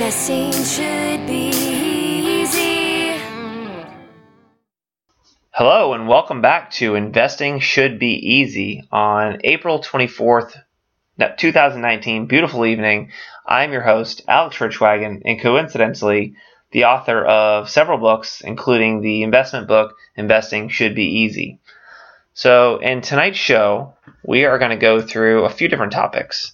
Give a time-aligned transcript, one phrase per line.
[0.00, 3.20] Investing should be easy.
[5.50, 10.54] Hello, and welcome back to Investing Should Be Easy on April 24th,
[11.36, 12.26] 2019.
[12.26, 13.10] Beautiful evening.
[13.44, 16.36] I'm your host, Alex Richwagon, and coincidentally,
[16.70, 21.58] the author of several books, including the investment book, Investing Should Be Easy.
[22.34, 26.52] So, in tonight's show, we are going to go through a few different topics.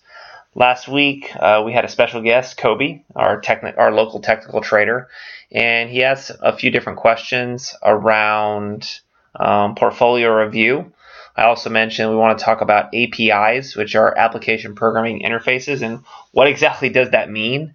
[0.57, 5.09] Last week, uh, we had a special guest, Kobe, our, techni- our local technical trader,
[5.51, 9.01] and he asked a few different questions around
[9.35, 10.93] um, portfolio review.
[11.37, 16.05] I also mentioned we want to talk about APIs, which are application programming interfaces, and
[16.31, 17.75] what exactly does that mean?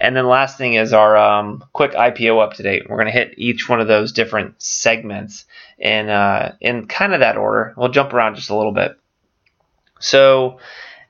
[0.00, 2.88] And then the last thing is our um, quick IPO up to date.
[2.88, 7.20] We're going to hit each one of those different segments in uh, in kind of
[7.20, 7.74] that order.
[7.76, 8.96] We'll jump around just a little bit.
[9.98, 10.60] So,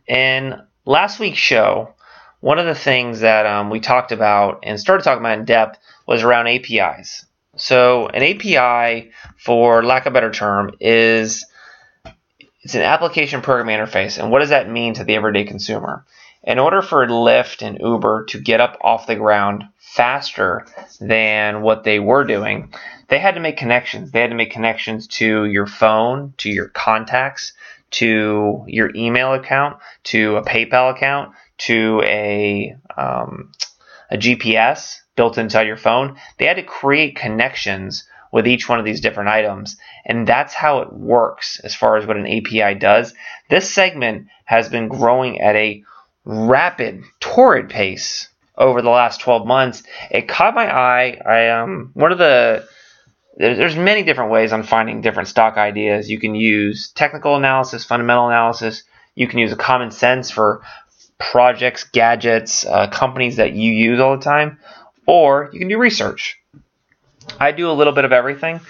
[0.09, 1.95] in last week's show,
[2.41, 5.79] one of the things that um, we talked about and started talking about in depth
[6.07, 7.27] was around APIs.
[7.57, 11.45] So, an API, for lack of a better term, is
[12.63, 14.19] it's an application program interface.
[14.19, 16.05] And what does that mean to the everyday consumer?
[16.43, 20.67] In order for Lyft and Uber to get up off the ground faster
[21.01, 22.73] than what they were doing,
[23.09, 24.11] they had to make connections.
[24.11, 27.53] They had to make connections to your phone, to your contacts,
[27.93, 33.53] to your email account, to a PayPal account, to a um,
[34.11, 36.17] a GPS built inside your phone.
[36.39, 40.81] They had to create connections with each one of these different items, and that's how
[40.81, 43.13] it works as far as what an API does.
[43.49, 45.83] This segment has been growing at a
[46.25, 49.83] rapid, torrid pace over the last 12 months.
[50.11, 51.19] It caught my eye.
[51.27, 52.67] I um one of the
[53.37, 56.11] there's many different ways on finding different stock ideas.
[56.11, 58.83] You can use technical analysis, fundamental analysis.
[59.15, 60.63] You can use a common sense for
[61.19, 64.59] projects, gadgets, uh, companies that you use all the time,
[65.07, 66.39] or you can do research.
[67.39, 68.61] I do a little bit of everything,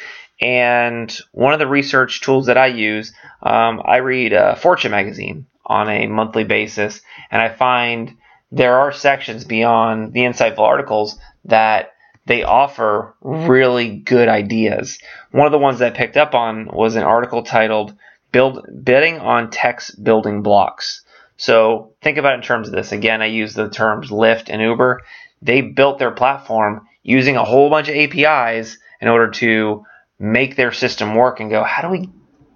[0.40, 5.46] and one of the research tools that I use, um, I read uh, Fortune magazine
[5.64, 8.16] on a monthly basis, and I find
[8.50, 11.89] there are sections beyond the insightful articles that
[12.30, 15.00] they offer really good ideas.
[15.32, 17.92] One of the ones that I picked up on was an article titled
[18.30, 21.02] Build on Text Building Blocks.
[21.36, 22.92] So think about it in terms of this.
[22.92, 25.00] Again, I use the terms Lyft and Uber.
[25.42, 29.84] They built their platform using a whole bunch of APIs in order to
[30.20, 32.10] make their system work and go, how do we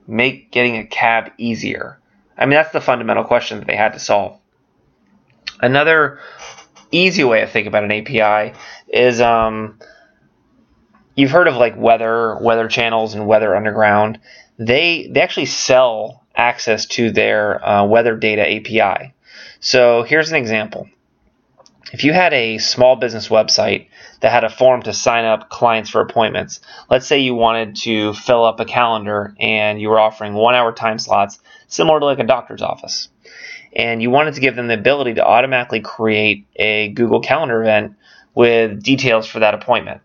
[0.07, 1.99] make getting a cab easier?
[2.39, 4.39] I mean, that's the fundamental question that they had to solve.
[5.61, 6.21] Another
[6.95, 8.57] easy way to think about an API
[8.89, 9.79] is um,
[11.15, 14.21] you've heard of like weather weather channels and weather underground.
[14.59, 19.15] They they actually sell access to their uh, weather data API.
[19.61, 20.89] So here's an example.
[21.93, 23.89] If you had a small business website
[24.21, 26.61] that had a form to sign up clients for appointments,
[26.91, 30.73] let's say you wanted to fill up a calendar and you were offering one hour
[30.73, 31.39] time slots
[31.69, 33.09] similar to like a doctor's office
[33.75, 37.97] and you wanted to give them the ability to automatically create a Google Calendar event
[38.35, 40.01] with details for that appointment.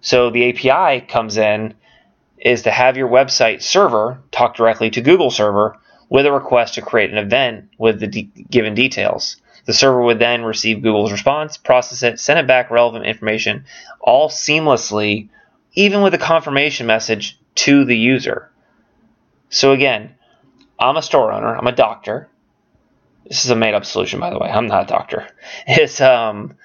[0.00, 1.74] So the API comes in
[2.38, 6.82] is to have your website server talk directly to Google server with a request to
[6.82, 9.36] create an event with the de- given details.
[9.64, 13.64] The server would then receive Google's response, process it, send it back relevant information,
[14.00, 15.28] all seamlessly,
[15.74, 18.50] even with a confirmation message to the user.
[19.50, 20.14] So again,
[20.80, 22.28] I'm a store owner, I'm a doctor,
[23.26, 24.50] this is a made up solution, by the way.
[24.50, 25.28] I'm not a doctor.
[25.66, 26.56] It's um,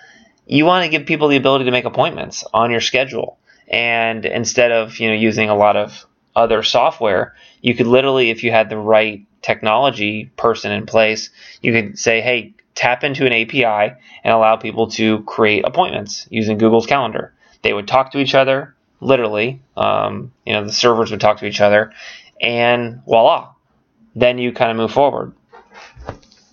[0.46, 3.38] you want to give people the ability to make appointments on your schedule,
[3.68, 8.44] and instead of you know using a lot of other software, you could literally, if
[8.44, 11.32] you had the right technology person in place,
[11.62, 16.60] you could say, hey, tap into an API and allow people to create appointments using
[16.60, 17.34] Google's Calendar.
[17.64, 19.62] They would talk to each other, literally.
[19.76, 21.92] Um, you know, the servers would talk to each other,
[22.40, 23.54] and voila,
[24.16, 25.34] then you kind of move forward.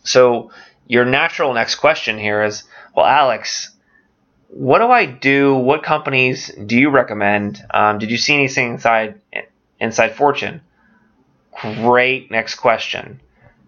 [0.05, 0.51] So
[0.87, 2.65] your natural next question here is,
[2.95, 3.71] well, Alex,
[4.49, 5.55] what do I do?
[5.57, 7.61] What companies do you recommend?
[7.73, 9.21] Um, did you see anything inside
[9.81, 10.61] inside Fortune?
[11.61, 13.21] Great next question.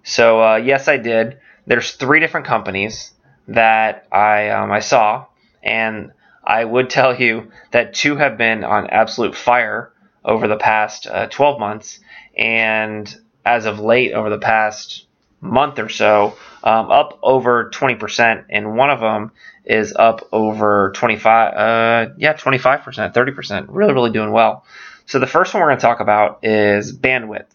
[0.04, 1.38] So uh, yes, I did.
[1.66, 3.12] There's three different companies
[3.48, 5.26] that I um, I saw,
[5.62, 6.12] and
[6.44, 9.92] I would tell you that two have been on absolute fire
[10.24, 11.98] over the past uh, 12 months,
[12.36, 13.12] and
[13.44, 15.05] as of late, over the past
[15.46, 19.32] month or so, um, up over 20%, and one of them
[19.64, 24.64] is up over 25, uh, yeah, 25%, 30%, really, really doing well.
[25.06, 27.46] So the first one we're going to talk about is bandwidth,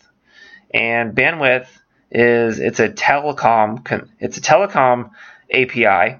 [0.74, 1.68] and bandwidth
[2.10, 5.12] is it's a telecom it's a telecom
[5.54, 6.20] API,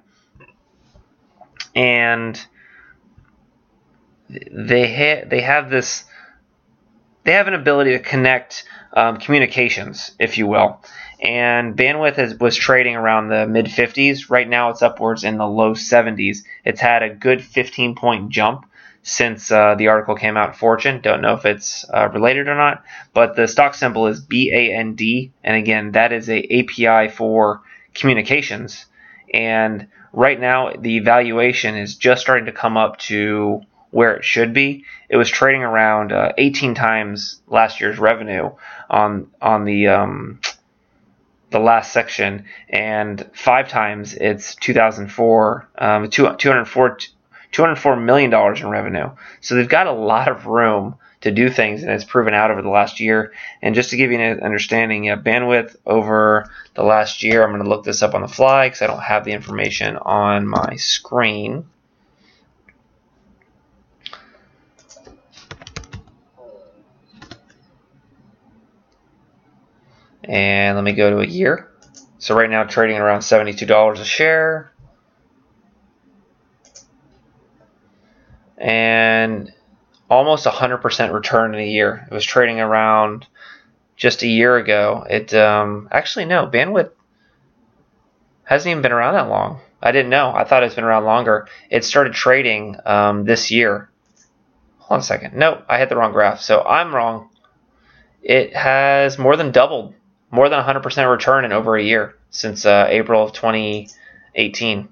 [1.76, 2.46] and
[4.30, 6.04] they ha- they have this
[7.24, 10.82] they have an ability to connect um, communications, if you will.
[11.22, 14.30] And bandwidth was trading around the mid 50s.
[14.30, 16.40] Right now, it's upwards in the low 70s.
[16.66, 18.66] It's had a good 15 point jump
[19.04, 20.56] since uh, the article came out.
[20.56, 22.84] Fortune, don't know if it's uh, related or not,
[23.14, 27.62] but the stock symbol is BAND, and again, that is a API for
[27.94, 28.86] communications.
[29.34, 34.54] And right now, the valuation is just starting to come up to where it should
[34.54, 34.86] be.
[35.10, 38.52] It was trading around uh, 18 times last year's revenue
[38.90, 40.40] on on the um,
[41.52, 46.98] the last section, and five times its 2004 um, 204
[47.52, 49.10] 204 million dollars in revenue.
[49.42, 52.62] So they've got a lot of room to do things, and it's proven out over
[52.62, 53.34] the last year.
[53.62, 57.64] And just to give you an understanding, yeah, bandwidth over the last year, I'm going
[57.64, 60.76] to look this up on the fly because I don't have the information on my
[60.78, 61.66] screen.
[70.24, 71.72] And let me go to a year.
[72.20, 74.72] So right now trading around $72 a share.
[78.58, 79.52] And
[80.10, 82.08] almost 100% return in a year.
[82.10, 83.26] It was trading around
[83.96, 85.06] just a year ago.
[85.10, 86.92] It um, actually no bandwidth
[88.44, 89.62] hasn't even been around that long.
[89.82, 90.32] I didn't know.
[90.36, 91.48] I thought it's been around longer.
[91.70, 93.90] It started trading um, this year.
[94.80, 95.36] Hold on a second.
[95.36, 96.42] No, I hit the wrong graph.
[96.42, 97.30] So I'm wrong.
[98.22, 99.96] It has more than doubled
[100.32, 104.90] more than 100% return in over a year since uh, April of 2018.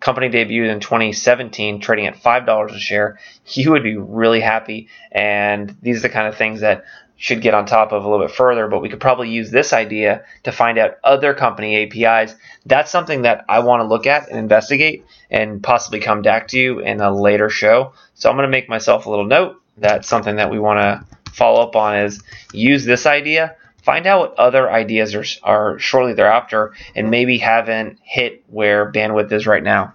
[0.00, 3.18] Company debuted in 2017, trading at $5 a share.
[3.46, 4.88] You would be really happy.
[5.10, 6.84] And these are the kind of things that
[7.16, 9.72] should get on top of a little bit further, but we could probably use this
[9.72, 12.34] idea to find out other company APIs.
[12.66, 16.58] That's something that I want to look at and investigate and possibly come back to
[16.58, 17.92] you in a later show.
[18.14, 19.62] So I'm going to make myself a little note.
[19.76, 22.20] That's something that we want to follow up on is
[22.52, 27.98] use this idea find out what other ideas are, are shortly thereafter and maybe haven't
[28.02, 29.94] hit where bandwidth is right now.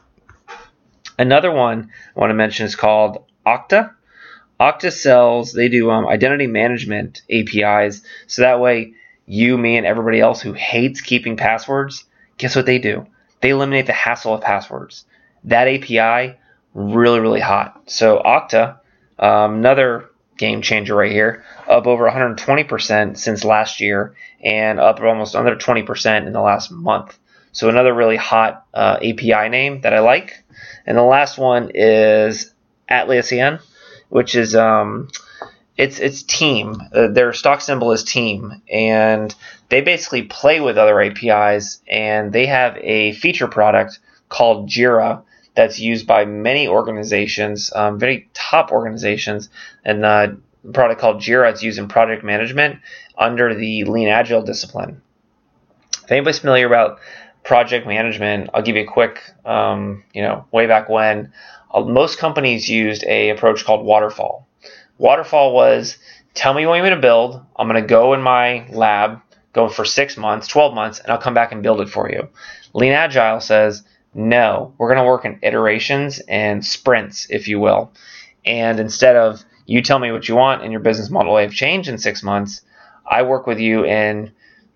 [1.17, 3.93] Another one I want to mention is called Okta.
[4.59, 8.01] Okta sells, they do um, identity management APIs.
[8.27, 8.93] So that way,
[9.25, 12.05] you, me, and everybody else who hates keeping passwords,
[12.37, 13.05] guess what they do?
[13.41, 15.05] They eliminate the hassle of passwords.
[15.43, 16.37] That API,
[16.73, 17.83] really, really hot.
[17.85, 18.79] So Okta,
[19.19, 25.35] um, another game changer right here, up over 120% since last year and up almost
[25.35, 27.17] another 20% in the last month.
[27.51, 30.43] So another really hot uh, API name that I like.
[30.85, 32.53] And the last one is
[32.89, 33.61] Atlassian,
[34.09, 35.09] which is um,
[35.75, 36.81] it's it's team.
[36.93, 39.33] Uh, their stock symbol is team, and
[39.69, 43.99] they basically play with other APIs, and they have a feature product
[44.29, 45.23] called Jira
[45.57, 49.49] that's used by many organizations, um, very top organizations,
[49.83, 50.37] and the
[50.71, 51.49] product called Jira.
[51.49, 52.79] It's used in project management
[53.17, 55.01] under the Lean Agile discipline.
[56.03, 56.99] If anybody's familiar about
[57.43, 61.33] project management, I'll give you a quick, um, you know, way back when,
[61.73, 64.47] uh, most companies used a approach called waterfall.
[64.99, 65.97] Waterfall was
[66.35, 67.41] tell me what you want me to build.
[67.55, 69.21] I'm going to go in my lab,
[69.53, 72.29] go for six months, 12 months, and I'll come back and build it for you.
[72.75, 73.83] Lean Agile says
[74.13, 77.91] no, we're going to work in iterations and sprints, if you will.
[78.45, 81.51] And instead of you tell me what you want and your business model may have
[81.51, 82.61] changed in six months,
[83.09, 84.31] I work with you in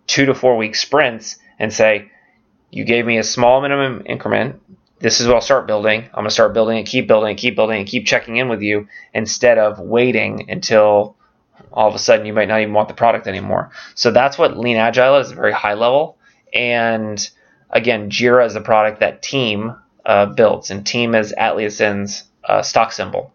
[0.08, 2.12] two to four week sprints and say,
[2.70, 4.62] you gave me a small minimum increment.
[5.00, 6.04] This is what I'll start building.
[6.04, 8.50] I'm going to start building and keep building and keep building and keep checking in
[8.50, 11.16] with you instead of waiting until
[11.74, 13.72] all of a sudden you might not even want the product anymore.
[13.96, 16.18] So that's what Lean Agile is, very high level.
[16.54, 17.30] And
[17.72, 19.76] again, Jira is the product that Team
[20.06, 23.34] uh, builds, and Team is Atlassian's uh, stock symbol.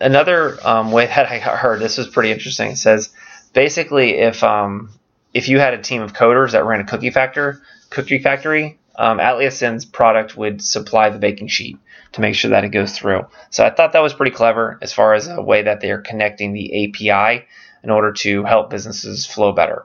[0.00, 2.72] Another um, way that I heard this was pretty interesting.
[2.72, 3.10] It says
[3.52, 4.90] basically if um,
[5.32, 9.18] if you had a team of coders that ran a cookie factor cookie factory, um,
[9.18, 11.78] Atlassian's product would supply the baking sheet
[12.12, 13.26] to make sure that it goes through.
[13.50, 16.00] So I thought that was pretty clever as far as a way that they are
[16.00, 17.46] connecting the API
[17.82, 19.84] in order to help businesses flow better.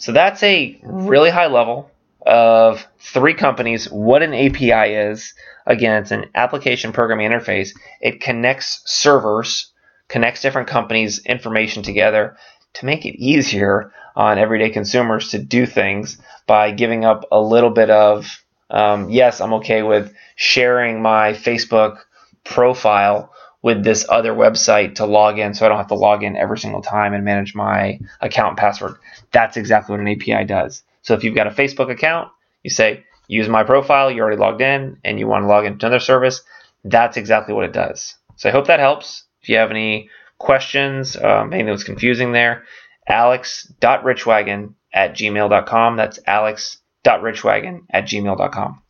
[0.00, 1.90] So that's a really high level
[2.26, 5.34] of three companies, what an API is.
[5.66, 7.78] Again, it's an application programming interface.
[8.00, 9.70] It connects servers,
[10.08, 12.38] connects different companies' information together
[12.74, 17.70] to make it easier on everyday consumers to do things by giving up a little
[17.70, 21.98] bit of, um, yes, I'm okay with sharing my Facebook
[22.44, 23.29] profile
[23.62, 26.58] with this other website to log in so I don't have to log in every
[26.58, 28.94] single time and manage my account password.
[29.32, 30.82] That's exactly what an API does.
[31.02, 32.30] So if you've got a Facebook account,
[32.62, 35.86] you say, use my profile, you're already logged in, and you want to log into
[35.86, 36.42] another service,
[36.84, 38.16] that's exactly what it does.
[38.36, 39.24] So I hope that helps.
[39.42, 42.64] If you have any questions, um, anything that's confusing there,
[43.08, 45.96] alex.richwagon at gmail.com.
[45.96, 48.82] That's alex.richwagon at gmail.com.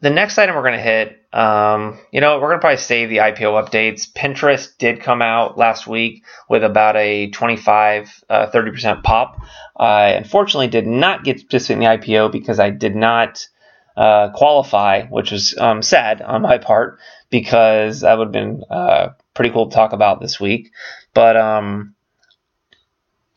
[0.00, 3.08] The next item we're going to hit, um, you know, we're going to probably save
[3.08, 4.12] the IPO updates.
[4.12, 9.40] Pinterest did come out last week with about a 25, uh, 30% pop.
[9.76, 13.48] I unfortunately did not get to participate in the IPO because I did not
[13.96, 16.98] uh, qualify, which was um, sad on my part
[17.30, 20.72] because that would have been uh, pretty cool to talk about this week.
[21.14, 21.94] But um,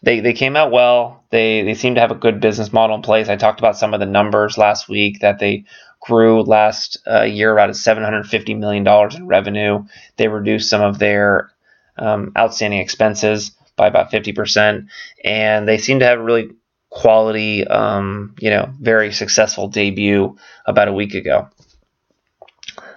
[0.01, 1.23] they, they came out well.
[1.29, 3.29] They, they seem to have a good business model in place.
[3.29, 5.65] I talked about some of the numbers last week that they
[5.99, 9.83] grew last uh, year about $750 million in revenue.
[10.17, 11.51] They reduced some of their
[11.97, 14.87] um, outstanding expenses by about 50%.
[15.23, 16.51] And they seem to have a really
[16.89, 21.49] quality, um, you know, very successful debut about a week ago.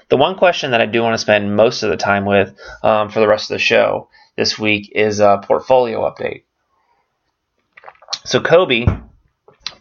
[0.08, 3.08] The one question that I do want to spend most of the time with um,
[3.08, 6.42] for the rest of the show this week is a portfolio update.
[8.24, 8.86] So Kobe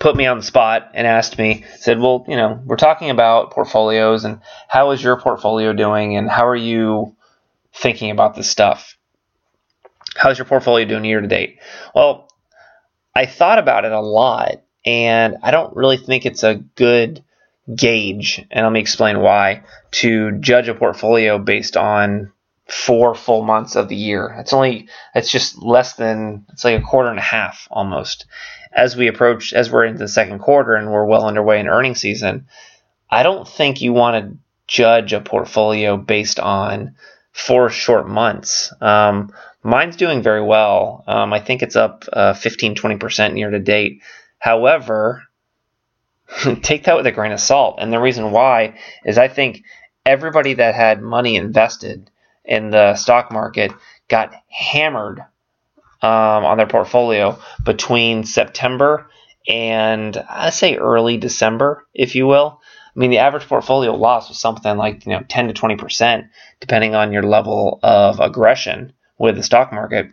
[0.02, 3.52] put me on the spot and asked me, said, "Well, you know, we're talking about
[3.52, 7.16] portfolios and how is your portfolio doing and how are you
[7.74, 8.98] thinking about this stuff?
[10.16, 11.60] How's your portfolio doing year to date?"
[11.96, 12.28] Well,
[13.16, 17.24] I thought about it a lot and I don't really think it's a good
[17.76, 22.32] gauge, and let me explain why, to judge a portfolio based on
[22.68, 24.36] four full months of the year.
[24.40, 28.26] It's only it's just less than it's like a quarter and a half almost.
[28.74, 31.96] As we approach as we're into the second quarter and we're well underway in earning
[31.96, 32.48] season,
[33.10, 34.38] I don't think you want to
[34.68, 36.96] judge a portfolio based on
[37.34, 38.74] four short months.
[38.80, 41.04] Um, mine's doing very well.
[41.08, 44.02] Um, I think it's up uh, 15 20% year to date.
[44.40, 45.24] However,
[46.62, 47.76] take that with a grain of salt.
[47.80, 49.64] And the reason why is I think
[50.06, 52.10] everybody that had money invested
[52.46, 53.72] in the stock market
[54.08, 55.24] got hammered
[56.02, 59.10] um, on their portfolio between September
[59.48, 62.62] and I say early December, if you will.
[62.96, 66.26] I mean, the average portfolio loss was something like you know 10 to 20 percent,
[66.60, 70.12] depending on your level of aggression with the stock market.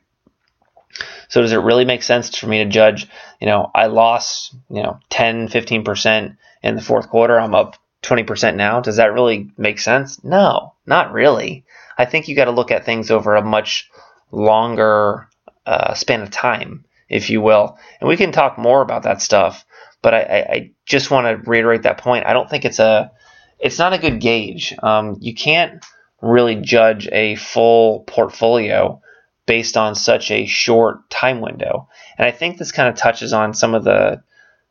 [1.29, 3.07] So does it really make sense for me to judge,
[3.41, 8.57] you know, I lost, you know, 10, 15% in the fourth quarter, I'm up 20%
[8.57, 8.81] now.
[8.81, 10.23] Does that really make sense?
[10.25, 11.65] No, not really.
[11.99, 13.91] I think you got to look at things over a much
[14.31, 15.28] longer
[15.69, 17.79] uh, span of time, if you will.
[18.01, 19.65] And we can talk more about that stuff,
[20.03, 22.27] but I, I, I just want to reiterate that point.
[22.27, 23.11] I don't think it's a,
[23.59, 24.75] it's not a good gauge.
[24.83, 25.85] Um, you can't
[26.23, 29.01] really judge a full portfolio
[29.47, 31.89] based on such a short time window.
[32.17, 34.23] And I think this kind of touches on some of the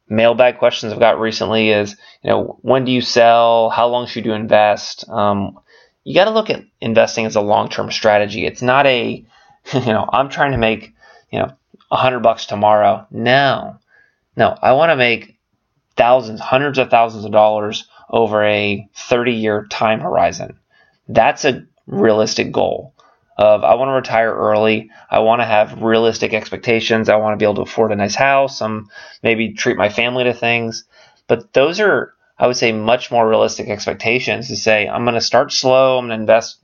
[0.09, 3.69] mailbag questions I've got recently is, you know, when do you sell?
[3.69, 5.07] How long should you invest?
[5.09, 5.59] Um,
[6.03, 8.45] you got to look at investing as a long-term strategy.
[8.45, 9.25] It's not a,
[9.73, 10.93] you know, I'm trying to make,
[11.31, 11.51] you know,
[11.91, 13.07] a hundred bucks tomorrow.
[13.11, 13.77] No,
[14.35, 15.37] no, I want to make
[15.95, 20.59] thousands, hundreds of thousands of dollars over a 30-year time horizon.
[21.07, 22.93] That's a realistic goal
[23.37, 24.89] of I want to retire early.
[25.09, 27.07] I want to have realistic expectations.
[27.07, 28.61] I want to be able to afford a nice house.
[28.61, 28.89] I'm
[29.21, 30.85] maybe treat my family to things.
[31.27, 35.21] But those are, I would say, much more realistic expectations to say, I'm going to
[35.21, 35.97] start slow.
[35.97, 36.59] I'm going to invest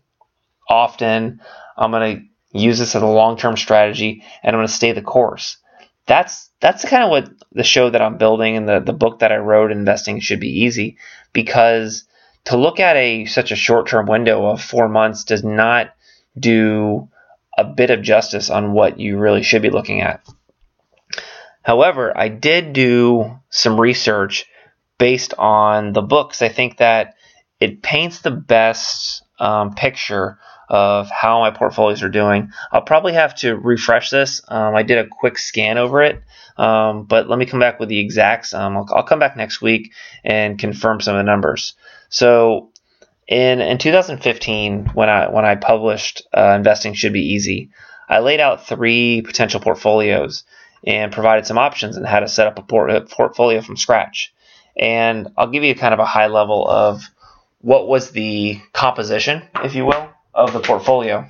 [0.67, 1.41] often.
[1.77, 5.01] I'm going to use this as a long-term strategy and I'm going to stay the
[5.01, 5.57] course.
[6.05, 9.31] That's, that's kind of what the show that I'm building and the, the book that
[9.31, 10.97] I wrote, Investing Should Be Easy,
[11.31, 12.05] because
[12.45, 15.93] to look at a, such a short-term window of four months does not
[16.37, 17.09] do
[17.57, 20.21] a bit of justice on what you really should be looking at.
[21.61, 24.45] However, I did do some research
[24.97, 26.41] based on the books.
[26.41, 27.15] I think that
[27.59, 32.51] it paints the best um, picture of how my portfolios are doing.
[32.71, 34.41] I'll probably have to refresh this.
[34.47, 36.23] Um, I did a quick scan over it,
[36.57, 38.53] um, but let me come back with the exacts.
[38.53, 39.91] Um, I'll, I'll, come back next week
[40.23, 41.73] and confirm some of the numbers.
[42.07, 42.71] So
[43.27, 47.69] in in 2015, when I when I published uh, Investing Should Be Easy,
[48.07, 50.45] I laid out three potential portfolios
[50.87, 54.33] and provided some options on how to set up a, port- a portfolio from scratch.
[54.77, 57.03] And I'll give you kind of a high level of
[57.63, 61.25] what was the composition, if you will, of the portfolio.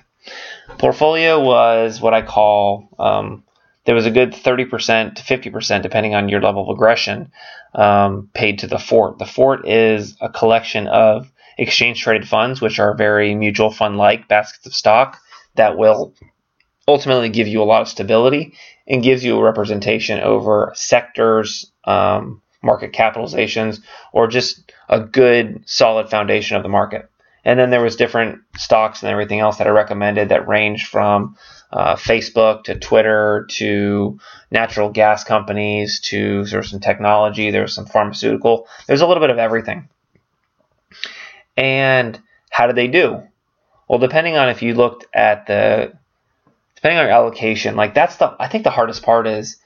[0.78, 3.44] Portfolio was what I call um,
[3.86, 7.32] there was a good 30% to 50%, depending on your level of aggression,
[7.76, 9.20] um, paid to the fort.
[9.20, 14.28] The fort is a collection of exchange traded funds, which are very mutual fund like
[14.28, 15.20] baskets of stock
[15.56, 16.14] that will
[16.88, 18.54] ultimately give you a lot of stability
[18.88, 26.10] and gives you a representation over sectors, um, market capitalizations, or just a good solid
[26.10, 27.10] foundation of the market.
[27.46, 31.36] And then there was different stocks and everything else that I recommended that ranged from
[31.72, 38.68] uh, Facebook to Twitter to natural gas companies to there's some technology, there's some pharmaceutical,
[38.88, 39.90] there's a little bit of everything.
[41.58, 43.24] And how did they do?
[43.88, 45.94] Well, depending on if you looked at the
[46.76, 49.58] depending on your allocation, like that's the I think the hardest part is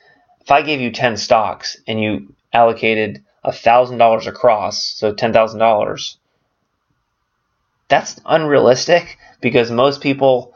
[0.42, 6.16] if I gave you 10 stocks and you allocated $1,000 across, so $10,000,
[7.88, 10.54] that's unrealistic because most people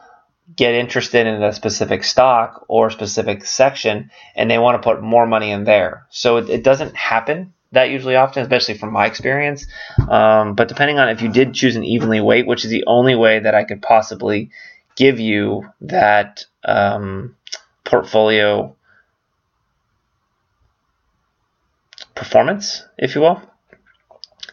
[0.54, 5.26] get interested in a specific stock or specific section and they want to put more
[5.26, 6.06] money in there.
[6.10, 9.66] So it, it doesn't happen that usually often, especially from my experience.
[10.08, 13.14] Um, but depending on if you did choose an evenly weight, which is the only
[13.14, 14.50] way that I could possibly
[14.94, 17.34] give you that um,
[17.84, 18.76] portfolio
[22.22, 23.42] performance, if you will.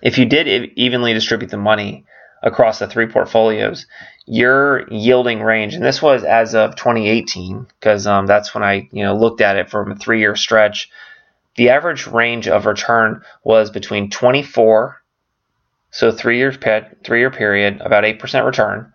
[0.02, 2.06] If you did evenly distribute the money
[2.42, 3.86] across the three portfolios,
[4.26, 9.04] your yielding range, and this was as of 2018, because um, that's when I you
[9.04, 10.90] know looked at it from a three-year stretch.
[11.58, 15.02] The average range of return was between 24,
[15.92, 16.58] so three years
[17.04, 18.94] three-year period, about eight percent return,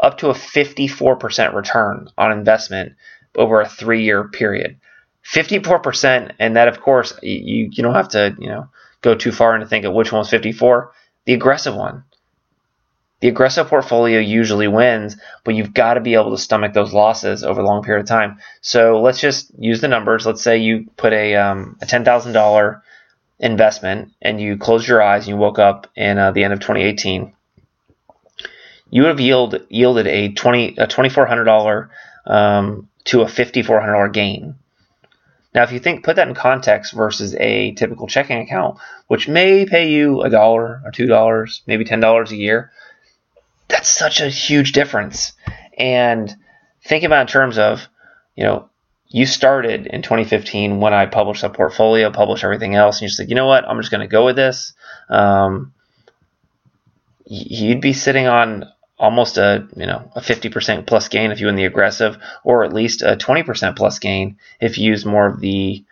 [0.00, 2.92] up to a 54% return on investment
[3.34, 4.78] over a three-year period.
[5.24, 8.68] 54%, and that of course you you don't have to you know
[9.02, 10.92] go too far into think of which one was 54.
[11.24, 12.04] The aggressive one.
[13.20, 17.44] The aggressive portfolio usually wins, but you've got to be able to stomach those losses
[17.44, 18.38] over a long period of time.
[18.62, 20.26] So let's just use the numbers.
[20.26, 22.82] Let's say you put a, um, a $10,000
[23.38, 26.58] investment and you close your eyes and you woke up in uh, the end of
[26.58, 27.32] 2018.
[28.90, 31.88] You would have yield, yielded a, 20, a $2,400
[32.26, 34.56] um, to a $5,400 gain.
[35.54, 39.66] Now, if you think, put that in context versus a typical checking account, which may
[39.66, 42.72] pay you a dollar or two dollars, maybe ten dollars a year,
[43.68, 45.32] that's such a huge difference.
[45.76, 46.34] And
[46.84, 47.86] think about in terms of,
[48.34, 48.68] you know,
[49.08, 53.28] you started in 2015 when I published a portfolio, published everything else, and you said,
[53.28, 54.72] you know what, I'm just going to go with this.
[55.10, 55.74] Um,
[57.26, 58.64] you'd be sitting on
[59.02, 62.72] almost a you know a 50% plus gain if you win the aggressive, or at
[62.72, 65.84] least a 20% plus gain if you use more of the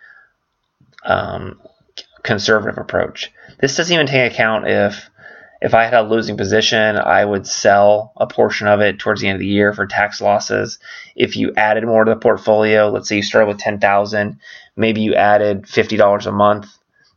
[1.03, 1.59] um,
[2.23, 3.31] conservative approach.
[3.59, 5.09] This doesn't even take account if
[5.61, 9.27] if I had a losing position, I would sell a portion of it towards the
[9.27, 10.79] end of the year for tax losses.
[11.15, 14.39] If you added more to the portfolio, let's say you started with 10,000,
[14.75, 16.65] maybe you added $50 a month,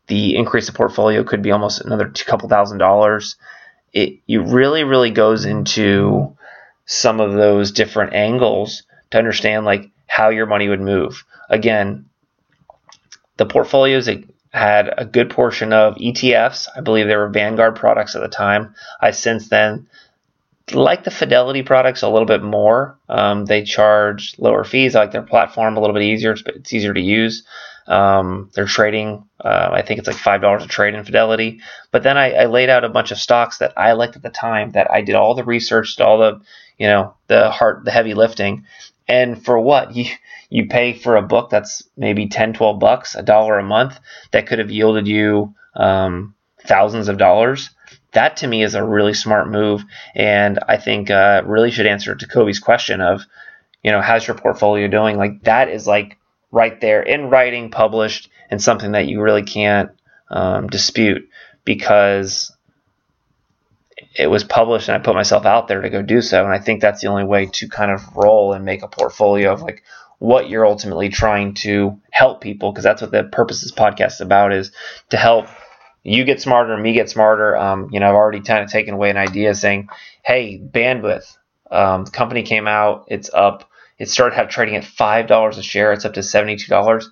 [0.08, 3.36] the increase of portfolio could be almost another couple thousand dollars.
[3.94, 6.36] It, really, really goes into
[6.84, 11.24] some of those different angles to understand like how your money would move.
[11.48, 12.06] Again,
[13.36, 14.08] the portfolios
[14.52, 16.68] had a good portion of ETFs.
[16.76, 18.74] I believe they were Vanguard products at the time.
[19.00, 19.88] I since then
[20.72, 22.98] like the Fidelity products a little bit more.
[23.08, 24.94] Um, they charge lower fees.
[24.94, 26.34] I like their platform a little bit easier.
[26.46, 27.44] It's easier to use.
[27.86, 29.28] Um, they're trading.
[29.38, 31.60] Uh, I think it's like five dollars a trade in Fidelity.
[31.90, 34.30] But then I, I, laid out a bunch of stocks that I liked at the
[34.30, 34.70] time.
[34.70, 36.40] That I did all the research, all the
[36.78, 38.64] you know the hard, the heavy lifting,
[39.06, 40.06] and for what you
[40.48, 43.98] you pay for a book that's maybe 10, 12 bucks, a dollar a month,
[44.30, 47.70] that could have yielded you um, thousands of dollars.
[48.12, 49.82] That to me is a really smart move,
[50.14, 53.22] and I think uh, really should answer to Kobe's question of,
[53.82, 55.16] you know, how's your portfolio doing?
[55.16, 56.16] Like that is like
[56.54, 59.90] right there in writing, published, and something that you really can't
[60.30, 61.28] um, dispute
[61.64, 62.52] because
[64.16, 66.44] it was published and I put myself out there to go do so.
[66.44, 69.52] And I think that's the only way to kind of roll and make a portfolio
[69.52, 69.82] of like
[70.20, 74.14] what you're ultimately trying to help people because that's what the purpose of this podcast
[74.14, 74.70] is about is
[75.10, 75.48] to help
[76.04, 78.94] you get smarter and me get smarter um, you know i've already kind of taken
[78.94, 79.88] away an idea saying
[80.24, 81.36] hey bandwidth
[81.70, 83.68] um, company came out it's up
[84.04, 87.04] it started have trading at five dollars a share it's up to $72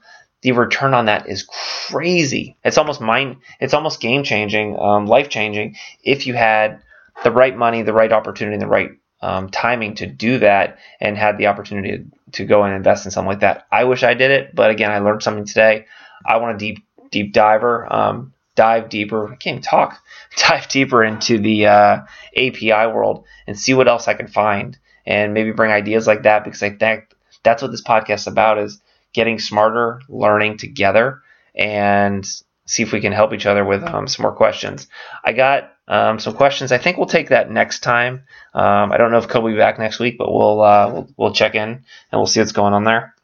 [0.43, 1.49] the return on that is
[1.89, 6.83] crazy it's almost mind it's almost game changing um, life changing if you had
[7.25, 8.91] the right money the right opportunity the right
[9.23, 13.13] um, timing to do that and had the opportunity to, to go and invest in
[13.13, 13.67] something like that.
[13.71, 15.87] I wish I did it, but again, I learned something today.
[16.27, 19.33] I want to deep deep diver, um, dive deeper.
[19.33, 19.99] I can't even talk.
[20.37, 22.01] Dive deeper into the uh,
[22.35, 26.45] API world and see what else I can find, and maybe bring ideas like that
[26.45, 27.05] because I think
[27.43, 28.81] that's what this podcast is about: is
[29.13, 31.23] getting smarter, learning together,
[31.55, 32.27] and
[32.67, 34.87] see if we can help each other with um, some more questions.
[35.25, 36.73] I got um, some questions.
[36.73, 38.25] I think we'll take that next time.
[38.55, 41.09] Um, I don't know if Kobe will be back next week, but we'll, uh, we'll,
[41.17, 43.15] we'll check in and we'll see what's going on there.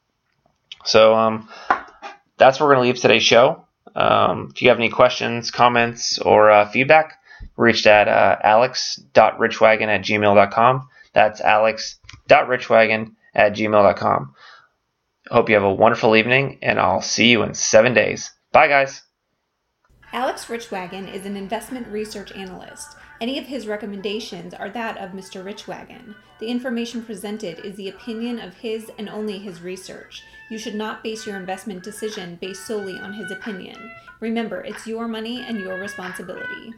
[0.84, 1.48] So um,
[2.36, 3.64] that's where we're going to leave today's show.
[3.94, 7.18] Um, if you have any questions, comments, or uh, feedback,
[7.56, 10.88] reached at uh, alex.richwagon at gmail.com.
[11.18, 14.34] That's alex.richwagon at gmail.com.
[15.26, 18.30] Hope you have a wonderful evening, and I'll see you in seven days.
[18.52, 19.02] Bye, guys.
[20.12, 22.96] Alex Richwagon is an investment research analyst.
[23.20, 25.44] Any of his recommendations are that of Mr.
[25.44, 26.14] Richwagon.
[26.38, 30.22] The information presented is the opinion of his and only his research.
[30.52, 33.90] You should not base your investment decision based solely on his opinion.
[34.20, 36.74] Remember, it's your money and your responsibility.